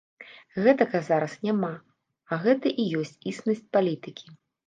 Гэтага 0.67 1.01
зараз 1.09 1.33
няма, 1.47 1.69
а 2.33 2.41
гэта 2.45 2.67
і 2.85 2.87
ёсць 3.01 3.15
існасць 3.33 3.65
палітыкі. 3.77 4.27